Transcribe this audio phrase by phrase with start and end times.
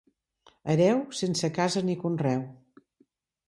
[0.73, 2.45] Hereu sense casa ni conreu.